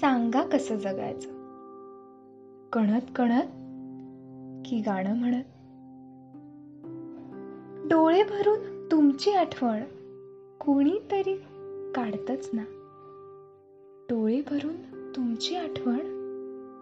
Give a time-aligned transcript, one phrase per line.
[0.00, 1.28] सांगा कसं जगायचं?
[2.72, 3.46] कणत कणत
[4.68, 5.44] की गाणं म्हणत.
[7.86, 9.82] डोळे भरून तुमची आठवण
[10.60, 11.34] कोणीतरी
[11.94, 12.62] काढतच ना.
[14.10, 14.76] डोळे भरून
[15.16, 15.98] तुमची आठवण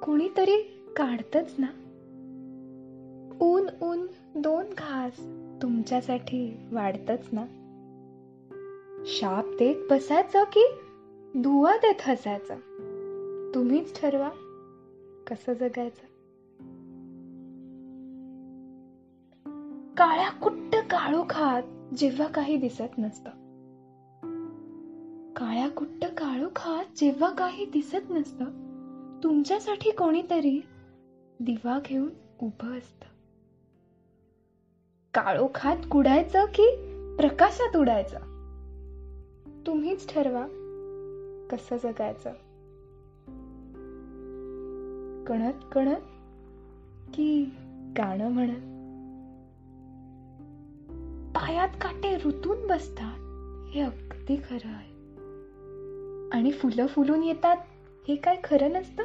[0.00, 1.66] कोणीतरी काढतच ना.
[3.40, 5.20] ऊन ऊन दोन घास
[5.62, 7.44] तुमच्यासाठी वाढतच ना.
[9.06, 10.66] शाप देत बसायचं की
[11.36, 12.54] धुवा देत हसायचं?
[13.54, 14.28] तुम्हीच ठरवा
[15.26, 16.06] कसं जगायचं.
[19.94, 21.62] काळ्या कुट्ट काळू खात
[21.94, 23.30] जेव्हा काही दिसत नसतं.
[25.32, 28.44] काळ्या कुट्ट काळू खात जेव्हा काही दिसत नसतं
[29.22, 30.60] तुमच्यासाठी कोणीतरी
[31.40, 32.10] दिवा घेऊन
[32.42, 33.04] उभं असत.
[35.14, 36.66] काळोखात कुडायचं की
[37.16, 38.18] प्रकाशात उडायचं?
[39.66, 40.46] तुम्हीच ठरवा
[41.50, 42.32] कसं जगायचं.
[45.30, 46.00] कणत कणत
[47.14, 47.44] की
[47.96, 48.70] गाणं म्हणत.
[51.36, 53.18] पायात काटे रुतून बसतात
[53.74, 54.90] हे अगदी खरं आहे.
[56.32, 57.56] आणि फुलं फुलून येतात
[58.08, 59.02] हे काय खरं नसतं?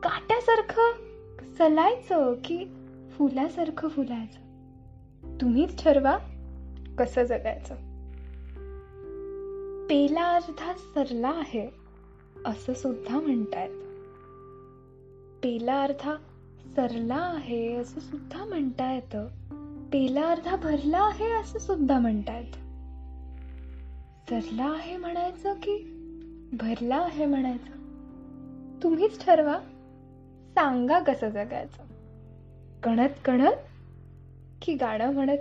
[0.00, 0.92] काट्यासारखं
[1.58, 2.64] सलायचं की
[3.12, 4.40] फुलासारखं फुलायचं?
[5.40, 6.18] तुम्हीच ठरवा
[6.98, 7.74] कसं जगायचं.
[9.86, 11.70] पेला अर्धा सरला आहे
[12.46, 13.86] असं सुद्धा म्हणता
[15.42, 16.16] पेला अर्धा
[16.76, 19.26] सरला आहे असं सुद्धा म्हणता येतं.
[19.92, 22.60] पेला अर्धा भरला आहे असं सुद्धा म्हणता येतं.
[24.30, 25.76] सरला आहे म्हणायचं की
[26.52, 27.72] भरला आहे म्हणायचं?
[28.82, 29.58] तुम्हीच ठरवा.
[30.54, 31.82] सांगा कसं जगायचं?
[32.80, 33.52] कणत कणत
[34.62, 35.38] की गाणं म्हणत